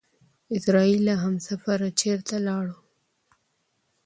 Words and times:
اعزرائيله 0.53 1.13
همسفره 1.23 1.89
چېرته 2.01 2.35
لاړو؟! 2.47 2.75